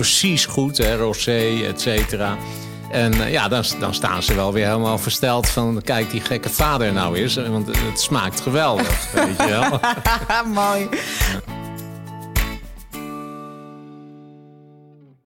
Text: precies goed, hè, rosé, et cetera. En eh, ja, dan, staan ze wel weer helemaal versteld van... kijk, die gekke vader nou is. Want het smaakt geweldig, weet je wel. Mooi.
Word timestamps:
precies 0.00 0.46
goed, 0.46 0.78
hè, 0.78 0.96
rosé, 0.96 1.64
et 1.66 1.80
cetera. 1.80 2.36
En 2.90 3.12
eh, 3.12 3.32
ja, 3.32 3.48
dan, 3.48 3.64
staan 3.90 4.22
ze 4.22 4.34
wel 4.34 4.52
weer 4.52 4.66
helemaal 4.66 4.98
versteld 4.98 5.48
van... 5.48 5.80
kijk, 5.84 6.10
die 6.10 6.20
gekke 6.20 6.50
vader 6.50 6.92
nou 6.92 7.18
is. 7.18 7.34
Want 7.34 7.66
het 7.66 8.00
smaakt 8.00 8.40
geweldig, 8.40 9.12
weet 9.12 9.36
je 9.36 9.48
wel. 9.48 9.80
Mooi. 10.64 10.88